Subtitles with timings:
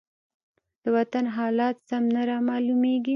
[0.83, 3.09] د وطن حالات سم نه رامالومېږي.